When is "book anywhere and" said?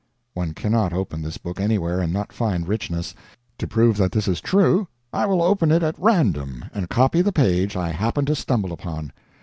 1.37-2.11